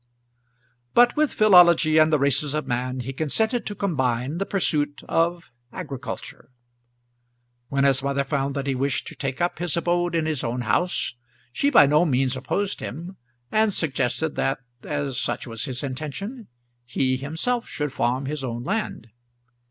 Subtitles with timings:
[0.95, 5.51] But with philology and the races of man he consented to combine the pursuit of
[5.71, 6.49] agriculture.
[7.69, 10.61] When his mother found that he wished to take up his abode in his own
[10.61, 11.13] house,
[11.53, 13.17] she by no means opposed him,
[13.51, 16.47] and suggested that, as such was his intention,
[16.83, 19.09] he himself should farm his own land.